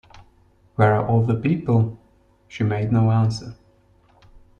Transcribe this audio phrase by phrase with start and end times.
[0.77, 1.95] “Where are all the people?”
[2.47, 3.55] She made no answer.